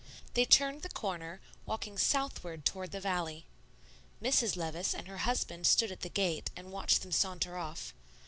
[0.33, 3.45] They turned the corner, walking southward toward the valley.
[4.19, 4.55] Mrs.
[4.55, 7.93] Levice and her husband stood at the gate and watched them saunter off.